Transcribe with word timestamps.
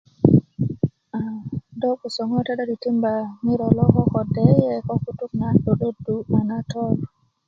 a 1.17 1.19
do 1.79 1.89
gboso 1.99 2.21
ŋote 2.29 2.51
do 2.57 2.63
titimba 2.69 3.13
ko 3.29 3.33
ŋero 3.45 3.67
lo 3.77 3.85
ko 3.93 4.01
ko 4.13 4.21
deyiye 4.33 4.73
kutuk 5.05 5.31
na 5.39 5.47
'do'dodu 5.63 6.15
na 6.49 6.57
tor 6.71 6.93